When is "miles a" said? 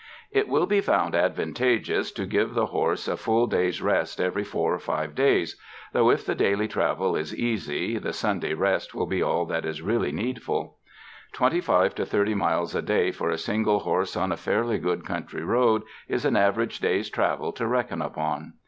12.33-12.81